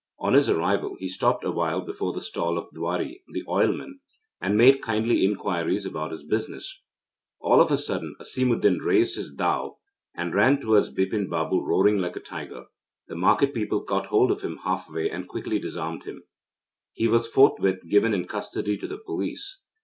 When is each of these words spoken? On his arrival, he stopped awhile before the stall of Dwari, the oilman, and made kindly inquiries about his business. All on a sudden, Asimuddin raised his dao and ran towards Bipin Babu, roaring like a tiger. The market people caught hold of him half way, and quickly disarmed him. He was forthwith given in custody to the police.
On 0.17 0.33
his 0.33 0.49
arrival, 0.49 0.95
he 0.97 1.07
stopped 1.07 1.43
awhile 1.43 1.81
before 1.81 2.11
the 2.11 2.21
stall 2.21 2.57
of 2.57 2.71
Dwari, 2.73 3.21
the 3.31 3.43
oilman, 3.47 3.99
and 4.41 4.57
made 4.57 4.81
kindly 4.81 5.23
inquiries 5.23 5.85
about 5.85 6.09
his 6.11 6.23
business. 6.23 6.81
All 7.39 7.61
on 7.61 7.71
a 7.71 7.77
sudden, 7.77 8.15
Asimuddin 8.19 8.79
raised 8.79 9.15
his 9.15 9.31
dao 9.31 9.75
and 10.15 10.33
ran 10.33 10.59
towards 10.59 10.89
Bipin 10.89 11.29
Babu, 11.29 11.63
roaring 11.63 11.99
like 11.99 12.15
a 12.15 12.19
tiger. 12.19 12.65
The 13.09 13.15
market 13.15 13.53
people 13.53 13.83
caught 13.83 14.07
hold 14.07 14.31
of 14.31 14.41
him 14.41 14.57
half 14.63 14.89
way, 14.89 15.07
and 15.07 15.27
quickly 15.29 15.59
disarmed 15.59 16.05
him. 16.05 16.23
He 16.93 17.07
was 17.07 17.27
forthwith 17.27 17.87
given 17.87 18.11
in 18.11 18.25
custody 18.25 18.77
to 18.79 18.87
the 18.87 18.97
police. 18.97 19.59